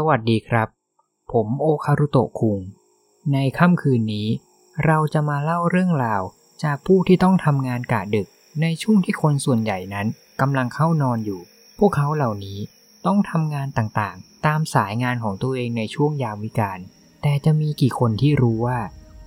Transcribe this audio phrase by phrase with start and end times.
[0.00, 0.68] สวัสดีครับ
[1.32, 2.58] ผมโอคารุโตะคุง
[3.32, 4.28] ในค่ำคืนนี้
[4.86, 6.22] เราจะมาเล่าเรื่องราว
[6.64, 8.26] จากผู้ที่ต้องทำงานกะดึก
[8.60, 10.06] ในช่วงที่คนส่วนใหญ่นั้น
[10.40, 11.40] กำลังเข้านอนอยู่
[11.78, 12.58] พวกเขาเหล่านี้
[13.06, 16.78] ต้องทำงานต่างๆ ตามสายงานของตัวเองในช่วงยามวิกาล
[17.22, 18.78] แต่จะมีกี่คนที่รู้ว่า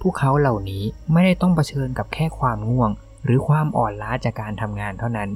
[0.01, 2.91] พวกเขาเหล่านี้ไม่ได้ต้องเผชิญกับแค่ความง่วง
[3.25, 5.29] หรือความอ่อนล้าจากการทำงานเท่านั้น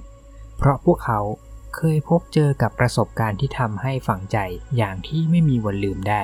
[0.58, 1.20] เพราะพวกเขา
[1.76, 4.38] เคยพบเจอกับประสบการณ์ที่ทำให้ฝังใจ
[4.78, 6.24] อย่างที่ไม่มีวันลืมได้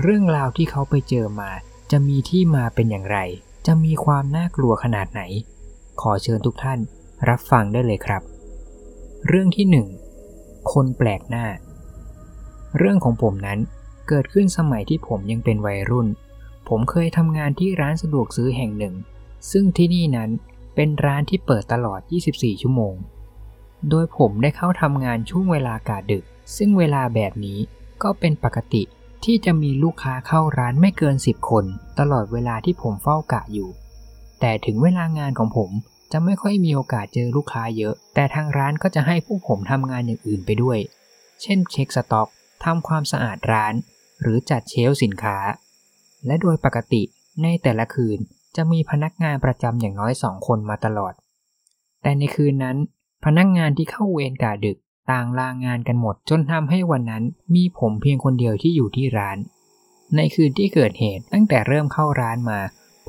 [0.00, 1.50] เรื่องราวที่เขาไปเจอมา
[1.90, 3.18] จะมีที่มาเป็นอย่างไร
[3.66, 5.22] จะมีความน่ากลัวขนาดไหน
[6.00, 6.78] ขอเชิญทุกท่าน
[7.28, 8.22] รับฟังได้เลยครับ
[9.28, 9.86] เรื่องที่หนึ่ง
[10.72, 11.46] คนแปลกหน้า
[12.78, 13.58] เรื่องของผมนั้น
[14.08, 16.08] เกิดขึ้นสมัยที่ผมยังเป็นวัยรุ่น
[16.68, 18.94] ผมเคยทำงานที่ร้านสะดวกซื้อแห่งหนึ่ง
[19.50, 20.30] ซึ่งที่นี่นั้น
[20.74, 22.00] เป็นร้านที่เปิดตลอด
[22.32, 22.94] 24 ชั่วโมง
[23.90, 26.24] โดยผมได้เข้าทำงานช่วงเวลากาดึก
[26.56, 27.58] ซึ่งเวลาแบบนี้
[28.02, 28.82] ก็เป็นปกติ
[29.24, 31.64] ที่จะมีลูกค้าเข้าร้านไม่เกิน 10 คน
[31.98, 33.68] ตลอดเวลาที่ผมเฝ้ากะอยู่
[34.40, 35.70] แต่ถึงเวลางานของผม
[36.12, 40.78] จะไม่ค่อยมีโอกาสเจอลูกค้าเยอะ แต่ทางร้านก็จะให้พวกผมทำงานอย่างอื่นไปด้วย
[41.42, 42.28] เช่นเช็คสต็อก
[42.64, 43.74] ทำความสะอาดร้าน
[44.20, 45.36] หรือจัดเชลสินค้า
[46.26, 47.02] และโดยปกติ
[47.42, 48.18] ในแต่ละคืน
[48.56, 51.14] จะมีพนักงานประจำอย่างน้อยสองคนมาตลอด
[52.02, 52.76] แต่ในคืนนั้น
[53.28, 54.78] พนักงานที่เข้าเวรกะดึก
[55.10, 57.24] ต่างลางานกันหมดจนทำให้วันนั้น
[57.54, 59.38] มีผมเพียงคนเดียวที่อยู่ที่ร้าน
[60.16, 62.60] ในคืนที่เกิดเหตุตั้งแต่เริ่มเข้าร้านมา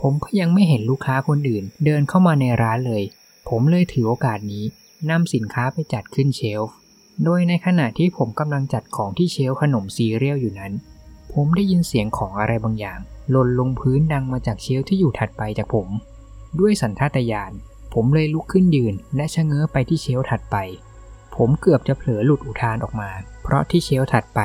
[0.01, 3.03] ผมก็ยังไม่เห็นลูกค้าคนอื่น เดินเข้ามาในร้านเลย
[3.49, 4.63] ผมเลยถือโอกาสนี้
[5.09, 6.75] นำสินค้าไปจัดขึ้นเชลฟ์
[7.23, 10.73] โดยในขณะที่ผมกำลังจัดของที่เชลขนมซีเรียลอยู่นั้น
[11.33, 12.99] ผมได้ยินเสียงของอะไรบางอย่าง
[13.31, 15.87] หล่นลงพื้นดังมาจากเชลที่อยู่ถัดไปจากผม
[16.59, 17.53] ด้วยสัญชาตญาณ
[17.93, 20.57] ผมเลยลุกขึ้นยืนและชะเง้อไปที่เชลฟ์ถัดไป
[21.35, 23.09] ผมเกือบจะเผลอหลุดอุทานออกมา
[23.43, 24.41] เพราะที่เชลฟ์ถัดไป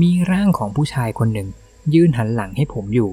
[0.00, 1.48] มีร่างของผู้ชายคนหนึ่ง
[1.94, 3.10] ยืนหันหลังให้ผมอยู่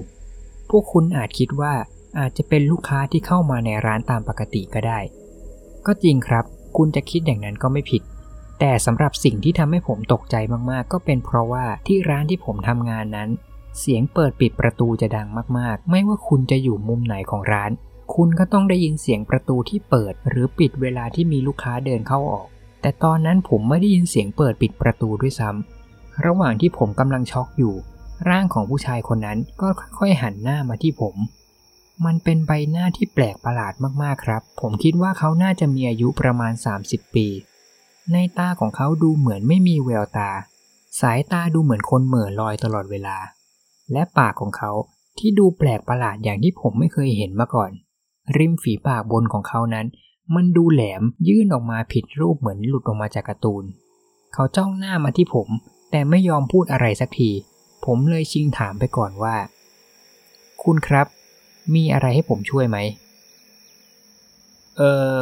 [0.69, 1.73] พวกคุณอาจคิดว่า
[2.19, 4.99] อาจจะเป็นลูกค้าที่เข้ามาในร้านตามปกติก็ได้
[5.85, 6.45] ก็จริงครับ
[6.77, 8.01] คุณจะคิดอย่างนั้นก็ไม่ผิด
[8.59, 10.35] แต่สำหรับสิ่งที่ทำให้ผมตกใจ
[10.71, 13.29] มากๆ ก็เป็นเพราะว่าที่ร้านที่ผมทำงานนั้น
[13.79, 17.71] เสียงเปิดปิดประตูจะดังมากๆ ไม่ว่าคุณจะอยู่มุมไหนของร้าน
[18.13, 22.47] คุณก็ต้องได้ยินเสียงประตูที่เปิดหรือปิดเวลาที่มีลูกค้าเดินเข้าออก
[22.81, 27.75] แต่ตอนนั้นผมไม่ได้ยินเสียงเปิดปิดประตูด้วยซ้ำ ระหว่างที่ผมกำลังช็อกอยู่
[28.29, 29.67] ร่างของผู้ชายคนนั้นก็
[29.97, 31.15] ค่อยๆหันหน้ามาที่ผม
[32.05, 33.73] มันเป็นใบหน้าที่แปลกประหลาด
[34.03, 37.27] มากๆครับ ผมคิดว่าเขาน่าจะมีอายุประมาณ 30 ปี
[38.13, 40.31] ในตาของเขาดูเหมือนไม่มีแววตา
[41.01, 43.17] สายตาดูเหมือนคนเหม่อลอยตลอดเวลา
[43.91, 44.71] และปากของเขา
[45.19, 47.71] ที่ดูแปลกประหลาดอย่างที่ผมไม่เคยเห็นมาก่อน
[48.37, 49.85] ริมฝีปากบนของเขานั้น
[50.35, 53.63] มันดูแหลมยื่นออกมาผิดรูปเหมือนหลุดออกมาจากการ์ตูน
[54.33, 55.47] เขาจ้องหน้ามาที่ผม
[55.91, 57.31] แต่ไม่ยอมพูดอะไรสักที
[57.85, 59.35] ผมเลยชิงถามไปก่อนว่า
[60.63, 61.07] คุณครับ
[61.75, 62.77] มีอะไรให้ผมช่วยไหม
[64.77, 64.81] เอ
[65.11, 65.15] อ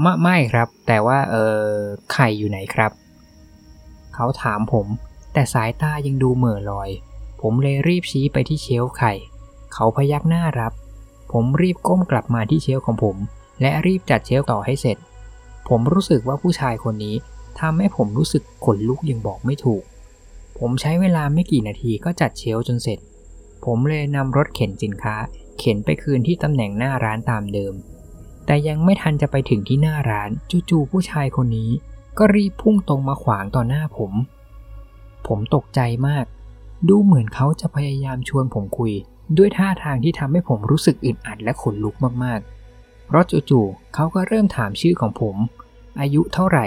[0.00, 1.58] ไม่ไม่ครับ แต่ว่า เออ
[2.12, 2.92] ไข่อยู่ไหนครับ
[4.14, 4.86] เขาถามผม
[5.32, 6.90] แต่สายตายังดูเหม่อลอย
[7.40, 9.12] ผมเลยรีบชี้ไปที่เชลฟ์ไข่
[9.72, 10.72] เขาพยักหน้ารับ
[11.36, 13.16] ผมรีบก้มกลับมาที่เชลของผม
[13.60, 14.96] และรีบจัดเชลต่อให้เสร็จ
[15.68, 17.14] ผมรู้สึกว่าผู้ชายคนนี้
[17.60, 19.82] ทำให้ผมรู้สึกขนลุกยังบอกไม่ถูก
[20.58, 22.98] ผมใช้เวลาไม่กี่นาทีก็จัดเชลจนเสร็จ
[23.64, 25.14] ผมเลยนำรถเข็นสินค้า
[25.58, 27.74] เข็นไปคืนที่ตำแหน่งหน้าร้านตามเดิม
[28.46, 30.30] แต่ยังไม่ทันจะไปถึงที่หน้าร้าน
[30.70, 31.70] จู่ๆผู้ชายคนนี้
[32.18, 34.12] ก็รีบพุ่งตรงมาขวางต่อหน้าผม
[35.26, 36.24] ผมตกใจมาก
[36.88, 38.94] ดูเหมือนเขาจะพยายามชวนผมคุย
[39.36, 45.36] ด้วยท่าทางที่ทำให้ผมรู้สึกอึดอัดและขนลุกมากๆ เพราะจู่ๆเขาก็เริ่มถามชื่อของผม
[46.00, 46.66] อายุเท่าไหร่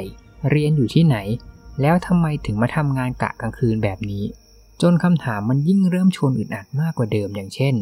[0.49, 1.17] เรียนอยู่ที่ไหน
[1.81, 4.23] แล้วทำไมถึงมาทำงานกะกลางคืนแบบนี้
[4.81, 7.75] จนคำถามมันยิ่งเริ่มชวนอึดอัดมากกว่าเดิมอย่างเช่น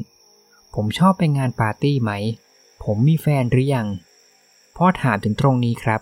[0.76, 2.12] ผมชอบไปงานปาร์ตี้ไหม
[2.84, 3.88] ผมมีแฟนหรือยัง
[4.76, 6.02] พอถามถึงตรงนี้ครับ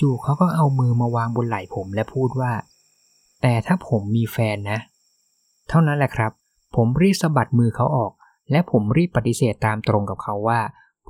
[0.00, 2.52] จู่ๆเขาก็เอามือมาวางบนไหล่ผมและพูดว่า
[3.42, 4.78] แต่ถ้าผมมีแฟนนะ
[5.68, 6.32] เท่านั้นแหละครับ
[6.80, 8.12] ผมรีบสะบัดมือเขาออก
[8.50, 10.60] และผมรีบปฏิเสธตามตรงกับเขาว่า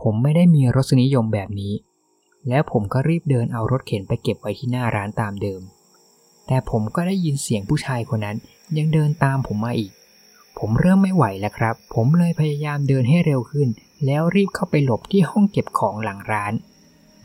[0.03, 1.75] ผมไม่ได้มีรสนิยมแบบนี้
[2.49, 5.61] แล้วผมก็รีบเดินเอารถเข็นไปเก็บไว้ที่หน้าร้านตามเดิม
[6.47, 8.37] แต่ผมก็ได้ยินเสียงผู้ชายคนนั้น
[8.77, 9.93] ยังเดินตามผมมาอีก
[10.59, 13.69] ผมเริ่มไม่ไหวแล้วครับ ผมเลยพยายามเดินให้เร็วขึ้น
[14.07, 16.53] แล้วรีบเข้าไปหลบที่ห้องเก็บของหลังร้าน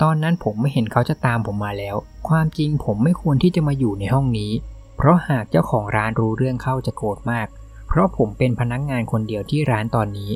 [0.01, 1.95] ตอนนั้นผมไม่เห็นเขาจะตามผมมาแล้ว
[2.29, 4.51] ความจริงผมไม่ควรที่จะมาอยู่ในห้องนี้
[4.97, 7.47] เพราะหากเจ้าของร้านรู้เรื่องเข้าจะโกรธมาก
[7.93, 10.31] เพราะผมเป็นพนักงงานคนเดียวที่ร้านตอนนี้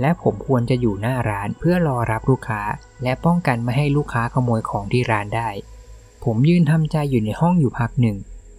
[0.00, 2.62] และผมควรจะอยู่หน้าร้านเพื่อรอรับลูกค้า
[3.02, 5.48] และป้องกันไม่ให้ลูกค้าขโมยของที่ร้านได้
[6.24, 8.16] ผมยืนทำใจอยู่ในห้องอยู่พักหนึ่ง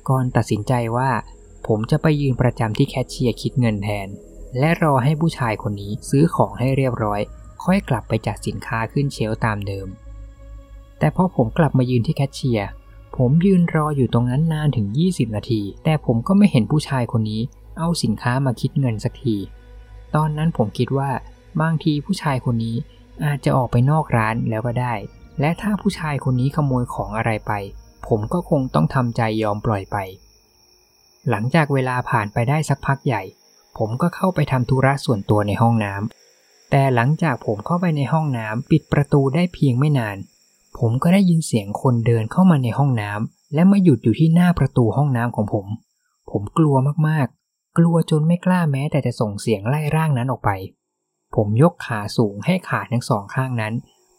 [0.10, 1.10] ก่อนตัดสินใจว่า
[1.68, 4.08] ผมจะไปยืนประจำที่แคชเชียร์คิดเงินแทน
[4.60, 7.22] และรอให้ผู้ชายคนนี้ซื้อของให้เรียบร้อย
[7.64, 9.88] ค่อยกลับไปจัดสินค้าขึ้นเชลตามเดิม
[11.00, 12.70] แต่พอผมกลับมายืนที่แคชเชียร์
[13.18, 17.42] ผมยืนรออยู่ตรงนั้นนานถึง 20 นาที แต่ผมก็ไม่เห็นผู้ชายคนนี้
[17.78, 19.36] เอาสินค้ามาคิดเงินสักที
[20.16, 21.12] ตอนนั้นผมคิดว่า
[21.62, 22.76] บางทีผู้ชายคนนี้
[23.26, 24.94] อาจจะออกไปนอกร้านแล้วก็ได้
[25.40, 27.52] และถ้าผู้ชายคนนี้ขโมยของอะไรไป
[28.08, 29.98] ผมก็คงต้องทำใจยอมปล่อยไป
[31.30, 33.24] หลังจากเวลาผ่านไปได้สักพักใหญ่
[33.78, 40.18] ผมก็เข้าไปทำธุระส่วนตัวในห้องน้ำ แต่หลังจากผมเข้าไปในห้องน้ำปิดประตูได้เพียงไม่นาน
[40.80, 45.66] ผมก็ได้ยินเสียงคนเดินเข้ามาในห้องน้ำและมาหยุดอยู่ที่หน้าประตูห้องน้ำของผม
[46.32, 46.76] ผมกลัว
[47.08, 47.28] มาก
[47.78, 50.52] กลัวจนไม่กล้าแม้แต่จะส่งเสียงไล่ร่างนั้นออกไป
[51.36, 53.74] ผมยกขาสูงให้ขาทั้งสองข้างนั้น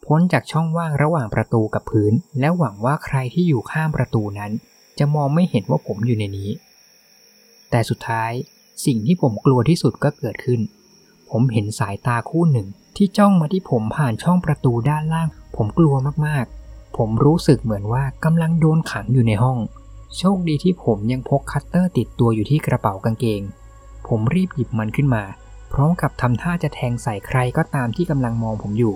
[0.04, 4.52] พ้นจากช่องว่างระหว่างประตูกับพื้น และหวังว่าใครที่อยู่ข้างประตูนั้น
[4.98, 6.50] จะมองไม่เห็นว่าผมอยู่ในนี้
[7.70, 8.32] แต่สุดท้าย
[8.86, 10.60] สิ่งที่ผมกลัวที่สุดก็เกิดขึ้น
[11.30, 15.94] ผมเห็นสายตาคู่หนึ่งที่จ้องมาที่ผมผ่านช่องประตูด้านล่าง ผมกลัว
[16.26, 19.58] มากๆ ผมรู้สึกเหมือนว่ากำลังโดนขังอยู่ในห้อง
[20.16, 23.42] โชคดีที่ผมยังพกคัตเตอร์ติดตัวอยู่ที่กระเป๋ากางเกง
[24.08, 25.24] ผมรีบหยิบมันขึ้นมา
[25.72, 28.94] พร้อมกับทำท่าจะแทงใส่ใครก็ตามที่กำลังมองผมอยู่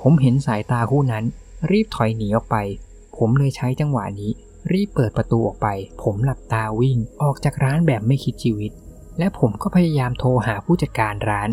[0.00, 1.24] ผมเห็นสายตาคู่นั้น
[1.70, 2.56] รีบถอยหนีออกไป
[3.16, 4.30] ผมเลยใช้จังหวะนี้
[4.72, 5.68] รีบเปิดประตูออกไป
[6.02, 8.70] ผมหลับตาวิ่งออกจากร้านแบบไม่คิดชีวิต
[9.18, 11.48] และผมก็พยายามโทรหาผู้จัดการร้าน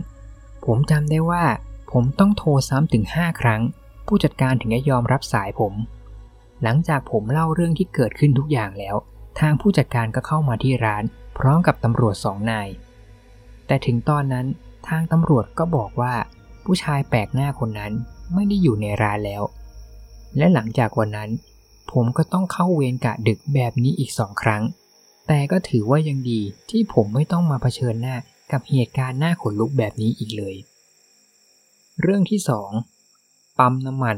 [0.66, 1.44] ผมจำได้ว่า
[1.92, 3.62] ผมต้องโทรซ้ำถึง5ครั้ง
[4.08, 5.74] ผู้จัดการถึงจะยอมรับสายผม
[6.64, 8.96] หลังจากผมเล่าเรื่องที่เกิดขึ้นทุกอย่างแล้ว
[9.40, 11.04] ทางผู้จัดการก็เข้ามาที่ร้าน
[11.38, 12.70] พร้อมกับตำรวจสองนาย
[13.68, 14.46] แต่ถึงตอนนั้น
[14.88, 16.14] ทางตำรวจก็บอกว่า
[16.66, 17.94] ผู้ชายแปลกหน้าคนนั้น
[18.34, 19.44] ไม่ได้อยู่ในร้านแล้ว
[20.38, 21.30] และหลังจากวันนั้น
[21.92, 24.64] ผมก็ต้องเข้าเวรกะดึกแบบนี้อีกสองครั้ง
[25.28, 28.16] แต่ก็ถือว่ายังดีที่ผมไม่ต้องมาเผชิญหน้า
[28.52, 30.56] กับเหตุการณ์หน้าขนลุกแบบนี้อีกเลย
[32.02, 32.72] เรื่องที่สอง
[33.60, 34.18] ปั๊มน้ำมัน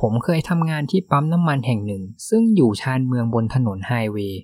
[0.00, 4.40] ผมเคยทำงานที่ปั๊มน้ำมันแห่งหนึ่ง ซึ่งอยู่ชานเมืองบนถนนไฮเวย์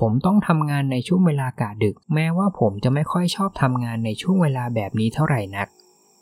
[0.00, 5.68] ผมต้องทำงานในช่วงเวลากะดึก แม้ว่าผมจะไม่ค่อยชอบทำงานในช่วงเวลาแบบนี้เท่าไหร่นัก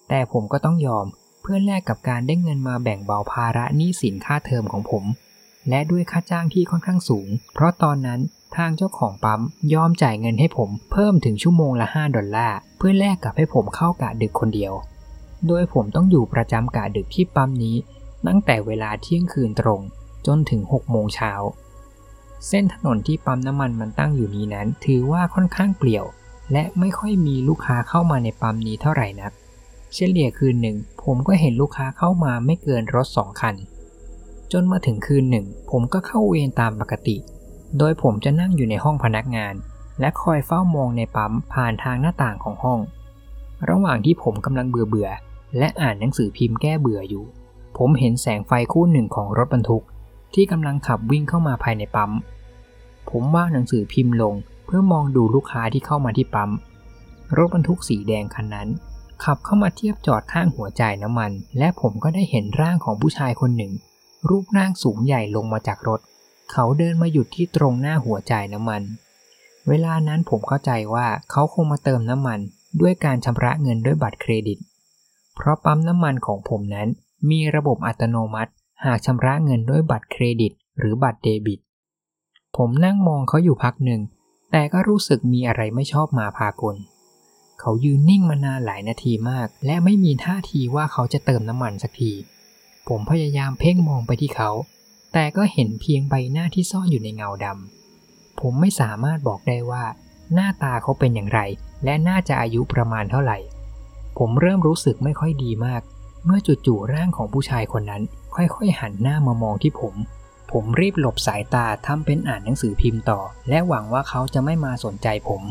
[0.09, 1.07] แต่ผมก็ต้องยอม
[1.43, 5.05] เพื่อแลกกับการได้เงินมาแบ่งเบาภาระหนี้สินค่าเทอมของผม
[5.69, 8.21] และด้วยค่าจ้างที่ค่อนข้างสูง เพราะตอนนั้น
[8.57, 9.41] ทางเจ้าของปั๊ม
[9.75, 14.73] ยอมจ่ายเงินให้ผมเพิ่มถึงชั่วโมงละ 5 ดอลลาร์เพื่อแลกกับให้ผมเข้ากะดึกคนเดียว
[15.47, 17.77] โดยผมต้องอยู่ประจำกะดึกที่ปั๊มนี้
[18.27, 19.81] ตั้งแต่เวลาเที่ยงคืนตรง
[20.27, 21.33] จนถึง 6 โมงเช้า
[22.49, 26.05] เส้นถนนที่ปั๊มน้ำมันมันตั้งอยู่นี้นั้น ถือว่าค่อนข้างเปลี่ยว
[26.53, 29.33] และไม่ค่อยมีลูกค้าเข้ามาในปั๊มนี้เท่าไหร่นัก
[29.95, 33.55] เฉลี่ยคืนหนึ่ง ผมก็เห็นลูกค้าเข้ามาไม่เกินรถสองคัน
[34.53, 37.17] จนมาถึงคืนหนึ่ง ผมก็เข้าเวรตามปกติ
[37.79, 39.55] โดยผมจะนั่งอยู่ในห้องพนักงาน
[40.01, 42.81] และคอยเฝ้ามองในปั๊มผ่านทางหน้าต่างของห้อง
[43.69, 45.11] ระหว่างที่ผมกำลังเบื่อเบื่อ
[45.59, 47.25] และอ่านหนังสือพิมพ์แก้เบื่ออยู่
[47.77, 49.85] ผมเห็นแสงไฟคู่หนึ่งของรถบรรทุก
[50.35, 52.11] ที่กำลังขับวิ่งเข้ามาภายในปั๊ม
[53.11, 54.35] ผมวางหนังสือพิมพ์ลง
[54.67, 56.51] เพื่อมองดูลูกค้าที่เข้ามาที่ปั๊ม
[57.37, 58.69] รถบรรทุกสีแดงคันนั้น
[59.25, 63.73] ขับเข้ามาเทียบจอดข้างหัวจ่ายน้ำมัน และผมก็ได้เห็นร่างของผู้ชายคนหนึ่ง
[64.29, 66.01] รูปร่างสูงใหญ่ลงมาจากรถ
[66.53, 68.83] เขาเดินมาหยุดที่ตรงหน้าหัวจ่ายน้ำมัน
[69.69, 72.41] เวลานั้นผมเข้าใจว่าเขาคงมาเติมน้ำมัน
[72.81, 74.59] ด้วยการชำระเงินด้วยบัตรเครดิต
[75.35, 76.89] เพราะปั๊มน้ำมันของผมนั้น
[77.31, 78.53] มีระบบอัตโนมัติ
[78.85, 81.61] หากชำระเงินด้วยบัตรเครดิต หรือบัตรเดบิต
[82.57, 84.01] ผมนั่งมองเขาอยู่พักหนึ่ง
[84.53, 86.77] แต่ก็รู้สึกมีอะไรไม่ชอบมาพากล
[87.61, 92.13] เขายืนนิ่งมานานหลายนาทีมาก และไม่มีท่าทีว่าเขาจะเติมน้ำมันสักที
[92.89, 94.51] ผมพยายามเพ่งมองไปที่เขา
[95.13, 99.85] แต่ก็เห็นเพียงใบหน้าที่ซ่อนอยู่ในเงาดำ ผมไม่สามารถบอกได้ว่า
[100.35, 101.41] หน้าตาเขาเป็นอย่างไร
[101.85, 103.39] และน่าจะอายุประมาณเท่าไหร่
[104.19, 105.83] ผมเริ่มรู้สึกไม่ค่อยดีมาก
[106.27, 108.03] เมื่อจู่ๆร่างของผู้ชายคนนั้น
[108.35, 109.95] ค่อยๆหันหน้ามามองที่ผม
[110.53, 115.43] ผมรีบหลบสายตาทำเป็นอ่านหนังสือพิมพ์ต่อ และหวังว่าเขาจะไม่มาสนใจผม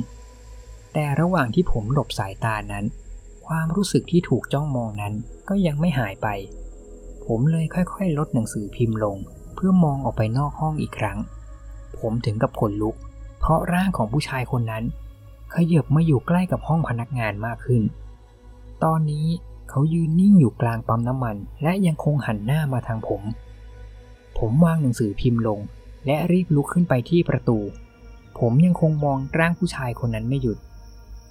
[0.93, 2.85] แต่ระหว่างที่ผมหลบสายตานั้น
[3.47, 5.13] ความรู้สึกที่ถูกจ้องมองนั้น
[5.49, 6.27] ก็ยังไม่หายไป
[7.25, 9.17] ผมเลยค่อยๆ ลดหนังสือพิมพ์ลง
[9.55, 11.17] เพื่อมองออกไปนอกห้องอีกครั้ง
[11.99, 12.95] ผมถึงกับขนลุก
[13.39, 14.83] เพราะร่างของผู้ชายคนนั้น
[15.53, 17.83] ขยับมาอยู่ใกล้กับห้องพนักงานมากขึ้น
[18.83, 19.27] ตอนนี้
[19.77, 23.21] เขายืนนิ่งอยู่กลางปั๊มน้ำมัน และยังคงหันหน้ามาทางผม
[24.37, 25.59] ผมวางหนังสือพิมพ์ลง
[26.05, 27.57] และรีบลุกขึ้นไปที่ประตู
[28.39, 30.57] ผมยังคงมองร่างผู้ชายคนนั้นไม่หยุด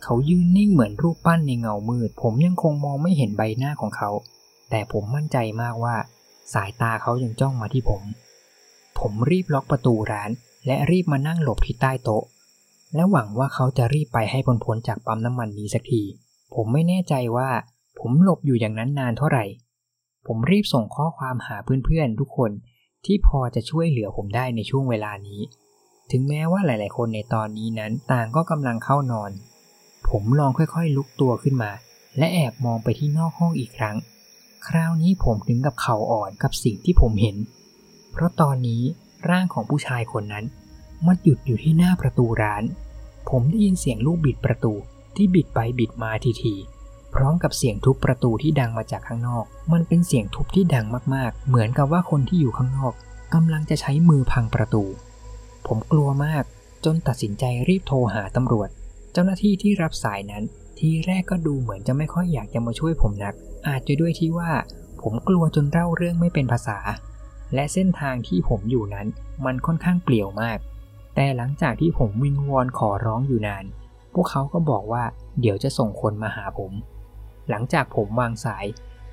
[0.02, 4.10] เขายืนนิ่งเหมือนรูปปั้นในเงามืด ผมยังคงมองไม่เห็นใบหน้าของเขา
[4.70, 5.96] แต่ผมมั่นใจมากว่า
[6.54, 8.02] สายตาเขายังจ้องมาที่ผม
[8.98, 10.30] ผมรีบล็อกประตูร้าน
[10.66, 12.24] และรีบมานั่งหลบที่ใต้โต๊ะ
[12.94, 16.02] และหวังว่าเขาจะรีบไปให้พ้นๆจากปั๊มน้ำมันนี้สักที
[16.54, 17.50] ผมไม่แน่ใจว่า
[17.98, 19.44] ผมหลบอยู่อย่างนั้นนานเท่าไหร่
[20.26, 22.50] ผมรีบส่งข้อความหาเพื่อนๆทุกคน
[23.04, 25.40] ที่พอจะช่วยเหลือผมได้ในช่วงเวลานี้
[26.10, 29.30] ถึงแม้ว่าหลาย ๆ คนในตอนนี้นั้นต่างก็กำลังเข้านอน
[30.08, 31.70] ผมลองค่อยๆลุกตัวขึ้นมา
[32.18, 33.96] และแอบมองไปที่นอกห้องอีกครั้ง
[34.68, 37.36] คราวนี้ผมถึงกับเข่าอ่อนกับสิ่งที่ผมเห็น
[38.12, 38.82] เพราะตอนนี้
[39.30, 40.44] ร่างของผู้ชายคนนั้น
[41.06, 42.62] มันหยุดอยู่ที่หน้าประตูร้าน
[43.30, 44.72] ผมได้ยินเสียงลูกบิดประตู
[45.16, 46.10] ที่บิดไปบิดมา
[46.42, 46.73] ทีๆ
[47.14, 52.94] พร้อมกับเสียงทุบประตูที่ดังมาจากข้างนอก มันเป็นเสียงทุบที่ดังมากๆ เหมือนกับว่าคนที่อยู่ข้างนอก
[53.34, 54.84] กำลังจะใช้มือพังประตู
[55.66, 56.44] ผมกลัวมาก
[56.84, 58.68] จนตัดสินใจรีบโทรหาตำรวจ
[59.12, 60.44] เจ้าหน้าที่ที่รับสายนั้น
[60.78, 63.34] ทีแรกก็ดูเหมือนจะไม่ค่อยอยากจะมาช่วยผมนัก
[63.68, 64.50] อาจจะด้วยที่ว่า
[65.02, 66.78] ผมกลัวจนเล่าเรื่องไม่เป็นภาษา
[67.54, 69.06] และเส้นทางที่ผมอยู่นั้น
[69.44, 70.58] มันค่อนข้างเปลี่ยวมาก
[71.14, 73.64] แต่หลังจากที่ผมวิงวอนขอร้องอยู่นาน
[74.14, 75.04] พวกเขาก็บอกว่า
[75.40, 76.72] เดี๋ยวจะส่งคนมาหาผม
[77.48, 78.66] หลังจากผมวางสาย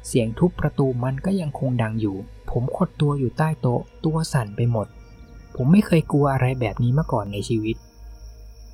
[0.08, 2.18] เสียงทุบประตูมันก็ยังคงดังอยู่
[2.52, 4.88] ผมขดตัวอยู่ใต้โต๊ะ ตัวสั่นไปหมด
[5.56, 7.76] ผมไม่เคยกลัวอะไรแบบนี้มาก่อนในชีวิต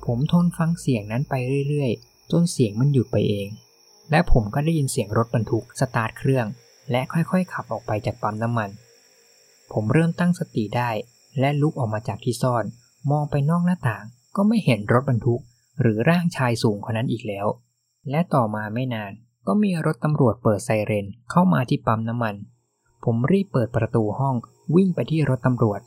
[0.04, 1.34] ผมทนฟังเสียงนั้นไป
[1.68, 3.48] เรื่อยๆ จนเสียงมันหยุดไปเอง
[4.10, 6.46] และผมก็ได้ยินเสียงรถบรรทุกสตาร์ทเครื่อง
[6.90, 8.70] และค่อยๆขับออกไปจากปั๊มน้ำมัน
[9.72, 10.90] ผมเริ่มตั้งสติได้
[11.40, 12.64] และลุกออกมาจากที่ซ่อน
[13.10, 14.04] มองไปนอกหน้าต่าง
[14.36, 15.42] ก็ไม่เห็นรถบรรทุก
[15.80, 17.46] หรือร่างชายสูงคนนั้นอีกแล้ว
[18.10, 19.12] และต่อมาไม่นาน
[19.50, 22.34] ก็มีรถตำรวจเปิดไซเรนเข้ามาที่ปั๊มน้ำมัน
[23.04, 24.34] ผมรีบเปิดประตูห้อง
[24.76, 25.80] วิ่งไปที่รถตำรวจ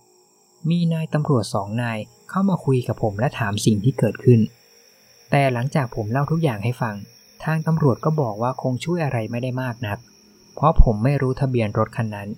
[0.70, 2.00] มีนายตำรวจสองนาย
[2.30, 4.39] เข้ามาคุยกับผมและถามสิ่งที่เกิดขึ้น
[5.32, 6.96] แต่หลังจากผมเล่าทุกอย่างให้ฟัง
[7.44, 9.98] ทางตำรวจก็บอกว่าคงช่วยอะไรไม่ได้มากนัก
[10.56, 12.30] เพราะผมไม่รู้ทะเบียนรถคันนั้น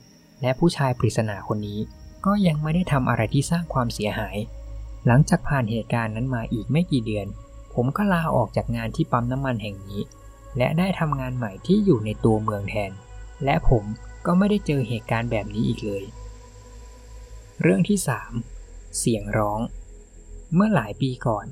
[0.42, 1.80] และผู้ชายปริศนาคนนี้
[2.26, 4.38] ก็ยังไม่ได้ทำอะไรที่สร้างความเสียหาย
[5.06, 7.28] หลังจากผ่านเหตุการณ์นั้นมาอีกไม่กี่เดือน
[7.74, 10.02] ผมก็ลาออกจากงานที่ปั๊มน้ำมันแห่งนี้
[10.58, 12.92] และได้ทำงานใหม่ที่อยู่ในตัวเมืองแทน
[13.44, 13.84] และผม
[14.26, 16.04] ก็ไม่ได้เจอเหตุการณ์แบบนี้อีกเลย
[17.62, 17.98] เรื่องที่
[18.46, 19.60] 3 เสียงร้อง
[20.56, 21.46] เมื่อหลายปีก่อน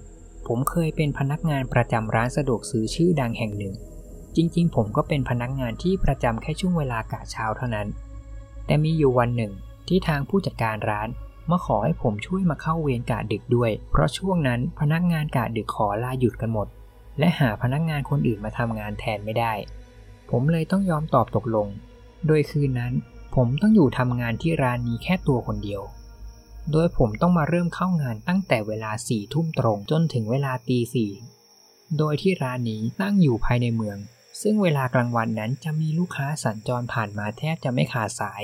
[0.47, 3.73] ผมเคยเป็นพนักงานประจำร้านสะดวกซื้อชื่อดังแห่งหนึ่ง
[4.35, 7.87] จริงๆ ผมก็เป็นพนักงานที่ประจำแค่ช่วงเวลากะเช้าเท่านั้น
[8.65, 9.53] แต่มีอยู่วันหนึ่ง
[9.87, 11.09] ที่ทางผู้จัดการร้าน
[11.49, 16.67] มาขอให้ผมช่วยมาเข้าเวรกะดึกด้วย เพราะช่วงนั้นพนักงานกะดึกขอลาหยุดกันหมด
[17.19, 19.53] และหาพนักงานคนอื่นมาทำงานแทนไม่ได้
[20.29, 21.67] ผมเลยต้องยอมตอบตกลง
[22.27, 22.93] โดยคืนนั้น
[23.35, 25.81] ผมต้องอยู่ทำงานที่ร้านนี้แค่ตัวคนเดียว
[26.71, 31.11] โดยผมต้องมาเริ่มเข้างานตั้งแต่เวลาสี่ทุ่มตรงจนถึงเวลาตีสี่
[31.97, 33.97] โดยที่ร้านนี้ตั้งอยู่ภายในเมือง
[34.41, 38.43] ซึ่งเวลากลางวันนั้นจะมีลูกค้าสัญจรผ่านมาแทบจะไม่ขาดสาย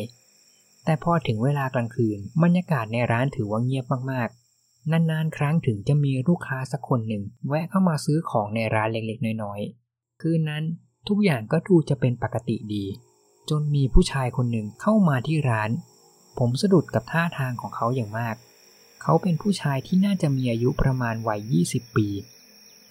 [0.85, 4.46] แต่พอถึงเวลากลางคืนบรรยากาศในร้านถือว่าเงียบมากๆ
[4.91, 10.63] นานๆ ครั้งถึงจะมีลูกค้าสักคนหนึ่ง แวะเข้ามาซื้อของในร้านเล็กๆ น้อยๆ คืนนั้น
[11.07, 12.85] ทุกอย่างก็ดูจะเป็นปกติดี
[13.49, 15.69] จนมีผู้ชายคนหนึ่งเข้ามาที่ร้าน
[16.37, 18.35] ผมสะดุดกับท่าทางของเขาอย่างมาก
[19.01, 21.39] เขาเป็นผู้ชายที่น่าจะมีอายุประมาณวัย
[21.69, 22.07] 20 ปี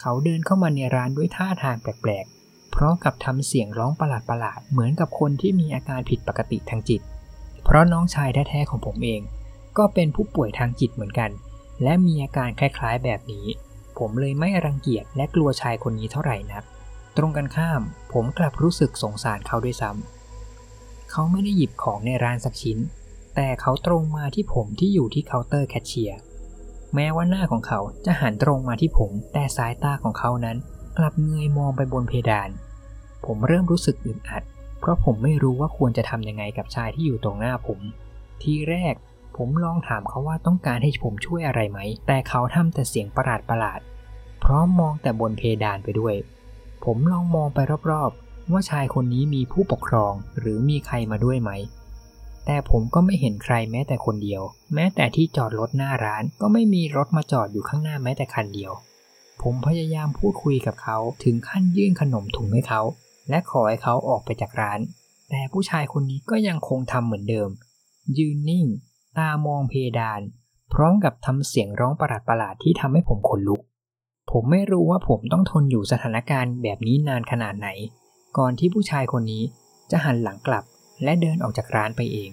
[0.01, 7.01] เขาเดินเข้ามาในร้านด้วยท่าทางแปลกๆ พร้อมกับทำเสียงร้องประหลาดๆ เหมือนกับคนที่มีอาการผิดปกติทางจิต
[7.65, 9.21] เพราะน้องชายแท้ๆของผมเอง
[9.79, 11.31] ก็เป็นผู้ป่วยทางจิตเหมือนกัน
[11.83, 13.47] และมีอาการคล้ายๆแบบนี้
[13.99, 16.65] ผมเลยไม่รังเกียจและกลัวชายคนนี้เท่าไหร่นัก
[17.17, 22.79] ตรงกันข้าม ผมกลับรู้สึกสงสารเขาด้วยซ้ำเขาไม่ได้หยิบของในร้านสักชิ้น
[23.35, 26.19] แต่เขาตรงมาที่ผมที่อยู่ที่เคาน์เตอร์แคชเชียร์
[26.95, 30.57] แม้ว่าหน้าของเขาจะหันตรงมาที่ผม แต่สายตาของเขานั้น
[30.99, 32.51] กลับเงยมองไปบนเพดาน
[33.27, 34.43] ผมเริ่มรู้สึกอึดอัด
[34.81, 37.81] เพราะผมไม่รู้ว่าควรจะทำยังไงกับชายที่อยู่ตรงหน้าผม
[38.43, 38.95] ทีแรก
[39.37, 43.81] ผมลองถามเขาว่าต้องการให้ผมช่วยอะไรไหม แต่เขาทำแต่เสียงประหลาดประหลาด
[44.45, 46.15] พร้อมมองแต่บนเพดานไปด้วย
[46.85, 47.59] ผมลองมองไป
[47.91, 51.51] รอบๆ ว่าชายคนนี้มีผู้ปกครองหรือมีใครมาด้วยไหม
[52.47, 54.43] แต่ผมก็ไม่เห็นใครแม้แต่คนเดียว
[54.75, 58.73] แม้แต่ที่จอดรถหน้าร้านก็ไม่มีรถมาจอดอยู่ข้างหน้าแม้แต่คันเดียว
[59.43, 62.83] ผมพยายามพูดคุยกับเขาถึงขั้นยื่นขนมถุงให้เขา
[63.29, 64.81] และขอให้เขาออกไปจากร้าน
[65.31, 67.49] แต่ผู้ชายคนนี้ก็ยังคงทำเหมือนเดิม
[68.19, 68.67] ยืนนิ่ง
[69.19, 70.21] ตามองเพดาน
[70.73, 73.61] พร้อมกับทำเสียงร้องประหลาดๆที่ทำให้ผมขนลุก
[74.31, 77.69] ผมไม่รู้ว่าผมต้องทนอยู่สถานการณ์แบบนี้นานขนาดไหน
[78.39, 79.43] ก่อนที่ผู้ชายคนนี้
[79.91, 80.65] จะหันหลังกลับ
[81.05, 82.31] และเดินออกจากร้านไปเอง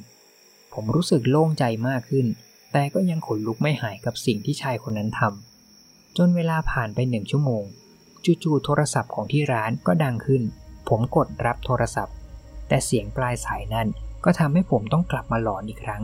[0.73, 2.25] ผมรู้สึกโล่งใจมากขึ้น
[2.71, 7.63] แต่ก็ยังขนลุกไม่หายกับสิ่งที่ชายคนนั้นทำจนเวลาผ่านไปหนึ่งชั่วโมง
[8.25, 10.41] จู่ๆโทรศัพท์ของที่ร้านก็ดังขึ้น
[10.89, 12.15] ผมกดรับโทรศัพท์
[12.67, 13.87] แต่เสียงปลายสายนั้น
[14.25, 16.03] ก็ทำให้ผมต้องกลับมาหลอนอีกครั้ง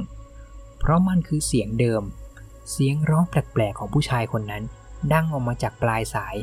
[0.79, 2.03] เพราะมันคือเสียงเดิม
[2.71, 4.63] เสียงร้องแปลกๆของผู้ชายคนนั้น
[5.13, 6.35] ดังออกมาจากปลายสาย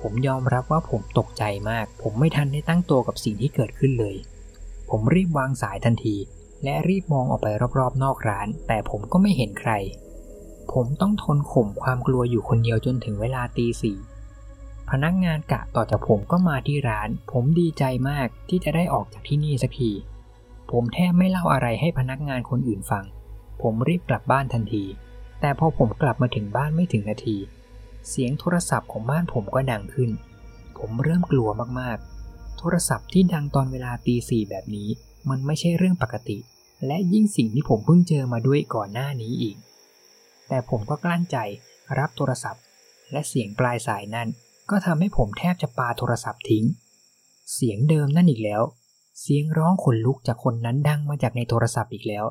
[0.00, 4.16] ผมยอมรับว่าผมตกใจมาก ผมไม่ทันได้ตั้งตัวกับสิ่งที่เกิดขึ้นเลย
[4.90, 6.16] ผมรีบวางสายทันที
[6.64, 9.72] และรีบมองออกไปรอบๆ นอกร้าน แต่ผมก็ไม่เห็นใคร
[10.72, 13.98] ผมต้องทนข่มความกลัวอยู่คนเดียวจนถึงเวลาตีสี่
[14.90, 19.90] พนักงานกะต่อจากผมก็มาที่ร้าน ผมดีใจมากที่จะได้ออกจากที่นี่สักที
[20.70, 23.04] ผมแทบไม่เล่าอะไรให้พนักงานคนอื่นฟัง
[23.60, 24.84] ผมรีบกลับบ้านทันที
[25.40, 27.36] แต่พอผมกลับมาถึงบ้านไม่ถึงนาที
[28.08, 30.10] เสียงโทรศัพท์ของบ้านผมก็ดังขึ้น
[30.78, 31.48] ผมเริ่มกลัว
[31.80, 34.88] มากๆ โทรศัพท์ที่ดังตอนเวลาตีสี่แบบนี้
[35.28, 36.38] มันไม่ใช่เรื่องปกติ
[36.86, 39.56] และยิ่งสิ่งที่ผมเพิ่งเจอมาด้วยก่อนหน้านี้อีก
[40.48, 41.36] แต่ผมก็กลั้นใจ
[41.98, 42.62] รับโทรศัพท์
[43.12, 44.28] และเสียงปลายสายนั้น
[44.70, 46.64] ก็ทำให้ผมแทบจะปาโทรศัพท์ทิ้ง
[47.54, 48.62] เสียงเดิมนั่นอีกแล้ว
[49.20, 52.24] เสียงร้องขนลุกจากคนนั้นดังมาจากในโทรศัพท์อีกแล้ว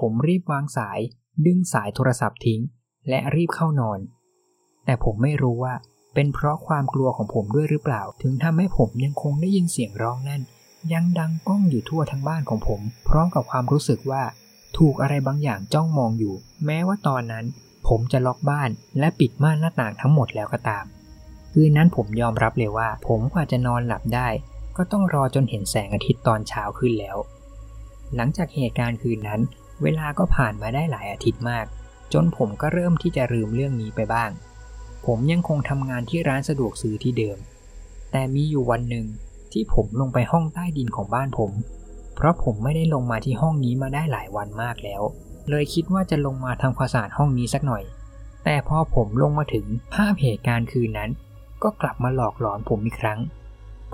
[0.00, 1.00] ผมรีบวางสาย
[1.46, 2.60] ดึงสายโทรศัพท์ทิ้ง
[3.08, 4.00] และรีบเข้านอน
[4.84, 5.74] แต่ผมไม่รู้ว่า
[6.14, 10.42] เป็นเพราะความกลัวของผมด้วยหรือเปล่า ถึงทำให้ผมยังคงได้ยินเสียงร้องนั่น
[10.92, 14.22] ยังดังก้องอยู่ทั่วทั้งบ้านของผม พร้อมกับความรู้สึกว่า
[14.78, 16.34] ถูกอะไรบางอย่างจ้องมองอยู่
[16.66, 17.44] แม้ว่าตอนนั้น
[17.88, 20.84] ผมจะล็อกบ้านและปิดม่านหน้าต่างทั้งหมดแล้วก็ตาม
[21.52, 24.28] คืนนั้นผมยอมรับเลยว่า ผมกว่าจะนอนหลับได้
[24.76, 27.16] ก็ต้องรอจนเห็นแสงอาทิตย์ตอนเช้าขึ้นแล้ว
[28.16, 29.40] หลังจากเหตุการณ์คืนนั้น
[29.82, 31.66] เวลาก็ผ่านมาได้หลายอาทิตย์มาก
[32.12, 34.30] จนผมก็เริ่มที่จะลืมเรื่องนี้ไปบ้าง
[35.06, 37.38] ผมยังคงทำงานที่ร้านสะดวกซื้อที่เดิม
[38.12, 39.06] แต่มีอยู่วันหนึ่ง
[39.52, 41.52] ที่ผมลงไปห้องใต้ดินของบ้านผม
[42.16, 45.02] เพราะผมไม่ได้ลงมาที่ห้องนี้มาได้หลายวันมากแล้ว
[45.50, 47.82] เลยคิดว่าจะลงมาทำความสะอาดห้องนี้สักหน่อย
[48.44, 51.10] แต่พอผมลงมาถึงภาพเหตุการณ์คืนนั้น
[51.62, 53.20] ก็กลับมาหลอกหลอนผมอีกครั้ง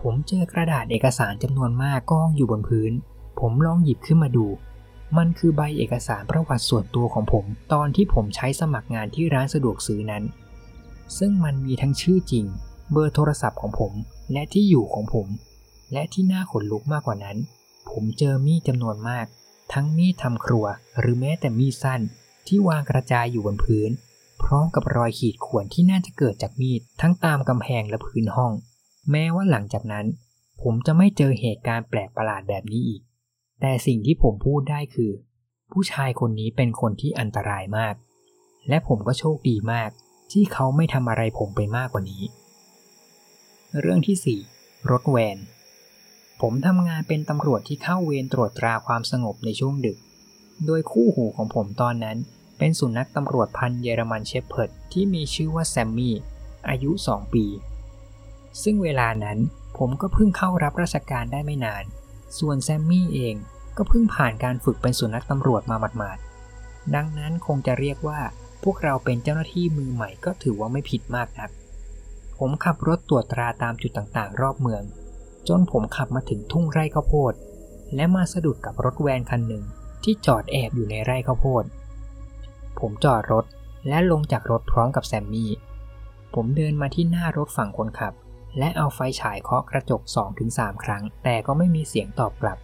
[0.00, 2.92] ผมเจอกระดาษเอกสารจำนวนมากกองอยู่บนพื้น
[3.40, 4.46] ผมลองหยิบขึ้นมาดู
[5.16, 10.24] มันคือใบเอกสารประวัติส่วนตัวของผม ตอนที่ผมใช้สมัครงานที่ร้านสะดวกซื้อนั้น
[11.18, 12.46] ซึ่งมันมีทั้งชื่อจริง
[12.92, 13.92] เบอร์โทรศัพท์ของผม
[14.32, 15.26] และที่อยู่ของผม
[15.92, 17.36] และที่น่าขนลุกมากกว่านั้น
[17.90, 19.26] ผมเจอมีดจำนวนมาก
[19.72, 20.64] ทั้งมีดทำครัว
[20.98, 22.00] หรือแม้แต่มีดสั้น
[22.46, 23.90] ที่วางกระจายอยู่บนพื้น
[24.42, 28.52] พร้อมกับรอยขีดข่วนที่น่าจะเกิดจากมีดทั้งตามกำแพงและพื้นห้อง
[29.10, 30.06] แม้ว่าหลังจากนั้น
[30.62, 33.02] ผมจะไม่เจอเหตุการณ์แปลกประหลาดแบบนี้อีก
[33.60, 35.12] แต่สิ่งที่ผมพูดได้คือ
[35.72, 37.94] ผู้ชายคนนี้เป็นคนที่อันตรายมาก
[38.68, 39.90] และผมก็โชคดีมาก
[40.32, 42.22] ที่เขาไม่ทำอะไรผมไปมากกว่านี้
[43.80, 45.36] เรื่องที่ 4 รถแวน
[46.40, 49.98] ผมทำงานเป็นตำรวจที่เข้าเวรตรวจตราความสงบในช่วงดึก
[50.66, 52.18] โดยคู่หูของผมตอนนั้น
[52.58, 56.14] เป็นสุนัขตำรวจพันเยอรมันเชฟเพิร์ดที่มีชื่อว่าแซมมี่
[56.68, 57.44] อายุ 2 ปี
[58.62, 59.38] ซึ่งเวลานั้น
[59.78, 61.84] ผมก็เพิ่งเข้ารับราชการได้ไม่นาน
[62.38, 63.34] ส่วนแซมมี่เอง
[63.76, 68.20] ก็เพิ่งผ่านการฝึกเป็นสุนัขตำรวจมาหมาดๆ ดังนั้นคงจะเรียกว่า
[68.64, 71.50] พวกเราเป็นเจ้าหน้าที่มือใหม่ก็ถือว่าไม่ผิดมากนัก
[72.38, 74.82] ผมขับรถตรวจตราตามจุดต่างๆ รอบเมือง
[75.48, 77.34] จนผมขับมาถึงทุ่งไร่ข้าวโพด
[77.94, 79.64] และมาสะดุดกับรถแวนคันหนึ่ง
[80.04, 81.64] ที่จอดแอบอยู่ในไร่ข้าวโพด
[82.80, 83.44] ผมจอดรถ
[83.88, 85.50] และลงจากรถพร้อมกับแซมมี่
[86.34, 88.12] ผมเดินมาที่หน้ารถฝั่งคนขับ
[88.58, 90.02] และเอาไฟฉายเคาะกระจก
[90.42, 92.58] 2-3 ครั้ง แต่ก็ไม่มีเสียงตอบกลับ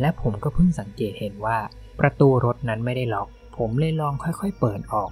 [0.00, 1.58] และผมก็เพิ่งสังเกตเห็นว่า
[2.00, 5.10] ประตูรถนั้นไม่ได้ล็อก ผมเลยลองค่อยๆเปิดออก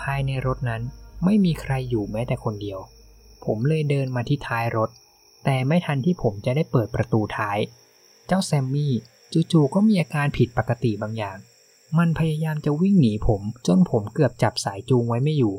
[0.00, 0.82] ภายในรถนั้น
[1.24, 2.78] ไม่มีใครอยู่แม้แต่คนเดียว
[3.44, 4.90] ผมเลยเดินมาที่ท้ายรถ
[5.44, 7.58] แต่ไม่ทันที่ผมจะได้เปิดประตูท้าย
[8.26, 8.92] เจ้าแซมมี่
[9.52, 11.36] จู่ๆก็มีอาการผิดปกติบางอย่าง
[11.98, 15.54] มันพยายามจะวิ่งหนีผมจนผมเกือบจับสายจูงไว้ไม่อยู่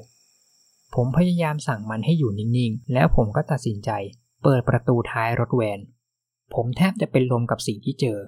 [0.95, 3.91] ผมพยายามสั่งมันให้อยู่นิ่งๆ แล้วผมก็ตัดสินใจ
[4.43, 5.79] เปิดประตูท้ายรถแวน
[6.53, 8.19] ผมแทบจะเป็นลมกับสิ่งที่เจอ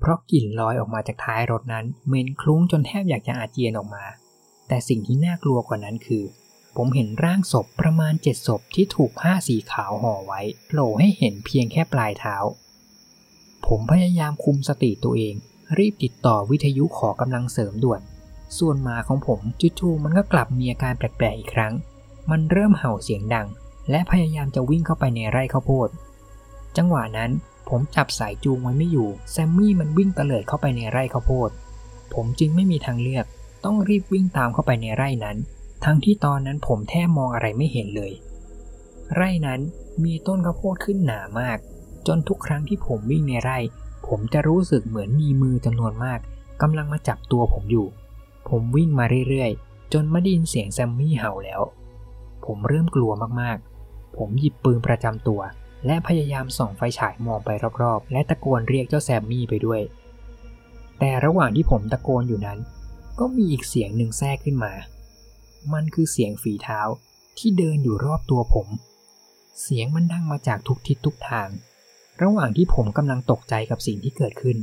[0.00, 4.04] เพราะกลิ่นลอยออกมาจากท้ายรถนั้นเหม็นคลุ้งจนแทบอยากจะอาเจียนออกมา
[4.68, 6.24] แต่สิ่งที่น่ากลัวกว่านั้นคือ
[6.76, 12.36] ผมเห็นร่างศพประมาณเจ็ดศพที่ถูกผ้าสีขาวห่อไว้โผล่ให้เห็นเพียงแค่ปลายเท้า
[13.66, 15.34] ผมพยายามคุมสติตัวเอง
[15.78, 18.00] รีบติดต่อวิทยุขอกำลังเสริมด่วน
[18.58, 21.74] ส่วนหมาของผมจู่ๆมันก็กลับมีอาการแปลกๆอีกครั้ง
[22.30, 23.48] มันเริ่มเห่าเสียงดัง
[23.90, 25.88] และพยายามจะวิ่งเข้าไปในไร่ข้าวโพด
[26.76, 27.30] จังหวะนั้น
[27.68, 31.50] ผมจับสายจูงไว้ไม่อยู่แซมมี่มันวิ่งเตลิดเข้าไปในไร่ข้าวโพด
[32.14, 33.26] ผมจึงไม่มีทางเลือก
[33.64, 35.36] ต้องรีบวิ่งตามเข้าไปในไร่นั้น
[35.84, 38.12] ทั้งที่ตอนนั้นผมแทบมองอะไรไม่เห็นเลย
[39.14, 39.60] ไร่นั้น
[40.04, 41.58] มีต้นข้าวโพดขึ้นหนามาก
[42.06, 43.58] จนทุกครั้งที่ผมวิ่งในไร่
[44.08, 46.20] ผมจะรู้สึกเหมือนมีมือจำนวนมาก
[46.62, 47.86] กำลังมาจับตัวผมอยู่
[48.48, 51.60] ผมวิ่งมาเรื่อยๆ จนไมาได้ยินเสียงแซมมี่เห่าแล้ว
[52.46, 55.40] ผมเริ่มกลัวมากๆ ผมหยิบปืนประจำตัว
[55.86, 57.50] และพยายามส่องไฟฉายมองไป
[57.82, 59.80] รอบๆ และตะโกนเรียกเจ้าแซมมี่ไปด้วย
[60.98, 62.58] แต่ระหว่างที่ผมตะโกนอยู่นั้น
[63.18, 64.72] ก็มีอีกเสียงหนึ่งแทรกขึ้นมา
[65.72, 66.80] มันคือเสียงฝีเท้า
[67.38, 68.68] ที่เดินอยู่รอบตัวผม
[69.62, 71.48] เสียงมันดังมาจากทุกทิศทุกทาง
[72.22, 74.56] ระหว่างที่ผมกำลังตกใจกับสิ่งที่เกิดขึ้น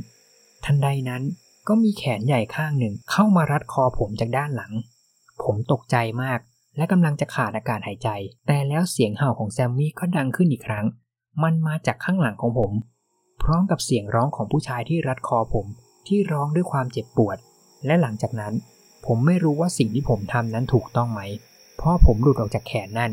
[0.64, 1.22] ทันใดนั้น
[1.68, 4.72] ก็มีแขนใหญ่ข้างหนึ่งเข้ามารัดคอผมจากด้านหลัง
[5.42, 6.40] ผมตกใจมาก
[6.76, 8.08] และกำลังจะขาดอากาศหายใจ
[8.46, 10.86] แต่แล้วเสียงเห่าของแซมมี่ก็ดังขึ้นอีกครั้ง
[11.42, 12.72] มันมาจากข้างหลังของผม
[13.42, 15.66] พร้อมกับเสียงร้องของผู้ชายที่รัดคอผม
[16.06, 17.38] ที่ร้องด้วยความเจ็บปวด
[17.86, 18.54] และหลังจากนั้น
[19.06, 21.20] ผมไม่รู้ว่าสิ่งที่ผมทำนั้นถูกต้องไหม
[21.76, 23.12] เพราะผมหลุดออกจากแขนนั่น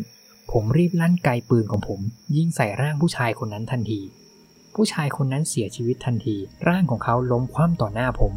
[0.52, 2.00] ผมรีบลั่นไกปืนของผม
[2.36, 4.02] ยิงใส่ร่างผู้ชายคนนั้นทันที
[4.76, 6.36] ผู้ชายคนนั้นเสียชีวิตทันที
[6.67, 8.34] ร่างของเขาล้มคว่ำต่อหน้าผม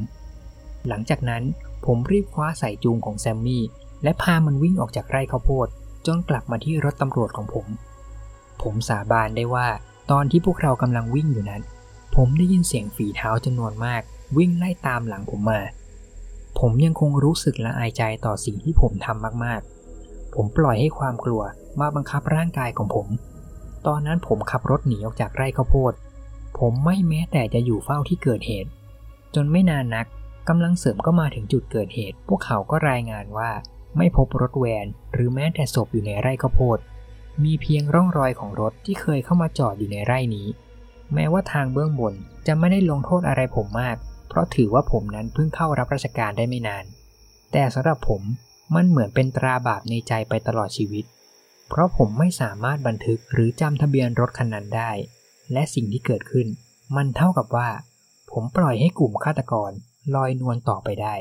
[0.89, 1.43] หลังจากนั้น
[1.87, 3.63] ผมรีบคว้าใส่จูงของแซมมี่
[4.05, 5.69] และพามันวิ่งออกจากไร่ข้าวโพด
[6.07, 7.67] จนกลับมาที่รถตำรวจของผม
[8.63, 9.67] ผมสาบานได้ว่า
[10.11, 11.63] ตอนที่พวกเรากำลังวิ่งอยู่นั้น
[12.17, 14.03] ผมได้ยินเสียงฝีเท้าจำนวนมาก
[14.37, 15.61] วิ่งไล่ตามหลังผมมา
[16.59, 21.43] ผมยังคงรู้สึกละอายใจต่อสิ่งที่ผมทำมากๆ ผมปล่อยให้ความกลัว
[21.81, 23.07] มาบังคับร่างกายของผม
[23.87, 25.93] ตอนนั้นผมขับรถหนีออกจากไร่ข้าวโพด
[26.59, 28.71] ผมไม่แม้แต่จะอยู่เฝ้าที่เกิดเหตุ
[29.35, 30.07] จนไม่นานนัก
[30.49, 33.51] กำลังเสริมก็มาถึงจุดเกิดเหตุ พวกเขาก็รายงานว่า
[33.97, 36.79] ไม่พบรถแวนหรือแม้แต่ศพอยู่ในไร่ข้าวโพด
[37.45, 40.47] มีเพียงร่องรอยของรถที่เคยเข้ามาจอดอยู่ในไร่นี้
[41.15, 42.15] แม้ว่าทางเบื้องบน
[42.47, 43.97] จะไม่ได้ลงโทษอะไรผมมาก
[44.29, 46.85] เพราะถือว่าผมนั้นเพิ่งเข้ารับราชการได้ไม่นาน
[47.53, 48.23] แต่สำหรับผม
[48.75, 51.05] มันเหมือนเป็นตราบาปในใจไปตลอดชีวิต
[51.69, 54.91] เพราะผมไม่สามารถบันทึกหรือจำทะเบียนรถคันนั้นได้
[55.53, 56.47] และสิ่งที่เกิดขึ้น
[56.97, 57.69] มันเท่ากับว่า
[58.33, 59.71] ผมปล่อยให้กลุ่มฆาตกร
[60.15, 61.15] ลอยนวลต่อไปได้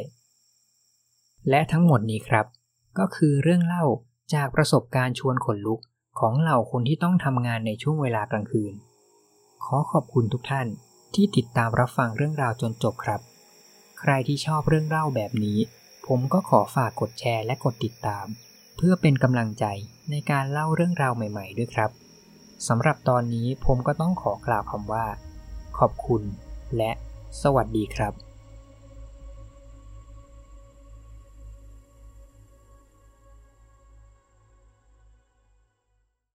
[1.49, 2.45] และทั้งหมดนี้ครับ
[2.97, 3.85] ก็คือเรื่องเล่า
[4.33, 5.79] จากประสบการณ์ชวนขนลุก
[6.19, 8.73] ของเหล่าคนที่ต้องทำงานในช่วงเวลากลางคืน
[9.63, 10.67] ขอขอบคุณทุกท่าน
[11.15, 13.21] ที่ติดตามรับฟังเรื่องราวจนจบครับ
[13.99, 15.59] ใครที่ชอบเรื่องเล่าแบบนี้
[16.07, 18.25] ผมก็ขอฝากกดแชร์และกดติดตาม
[18.77, 19.65] เพื่อเป็นกำลังใจ
[20.11, 21.91] ในการเล่าเรื่องราวใหม่ ๆ ด้วยครับ
[22.67, 25.05] สำหรับตอนนี้ผมก็ต้องขอกล่าวคำว่า
[25.77, 26.23] ขอบคุณ
[26.77, 26.91] และ
[27.41, 28.13] สวัสดีครับ